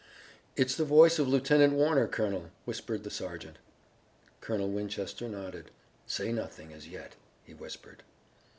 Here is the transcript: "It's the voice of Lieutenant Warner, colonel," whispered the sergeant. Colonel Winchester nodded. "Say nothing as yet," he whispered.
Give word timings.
"It's 0.55 0.73
the 0.73 0.83
voice 0.83 1.19
of 1.19 1.27
Lieutenant 1.27 1.73
Warner, 1.73 2.07
colonel," 2.07 2.49
whispered 2.65 3.03
the 3.03 3.11
sergeant. 3.11 3.57
Colonel 4.39 4.71
Winchester 4.71 5.29
nodded. 5.29 5.69
"Say 6.07 6.31
nothing 6.31 6.73
as 6.73 6.87
yet," 6.87 7.17
he 7.43 7.53
whispered. 7.53 8.01